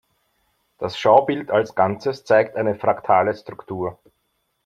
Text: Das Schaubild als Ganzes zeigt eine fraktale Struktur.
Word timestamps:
Das 0.79 0.97
Schaubild 0.97 1.51
als 1.51 1.75
Ganzes 1.75 2.25
zeigt 2.25 2.55
eine 2.55 2.73
fraktale 2.73 3.35
Struktur. 3.35 3.99